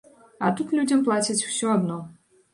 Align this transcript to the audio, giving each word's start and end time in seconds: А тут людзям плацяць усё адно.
А 0.47 0.47
тут 0.59 0.73
людзям 0.77 1.03
плацяць 1.09 1.47
усё 1.51 1.71
адно. 1.77 2.01